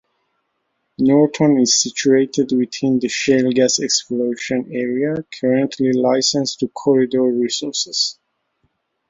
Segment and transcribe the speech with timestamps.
[0.97, 8.17] Norton is situated within the shale gas exploration area currently licensed to Corridor Resources.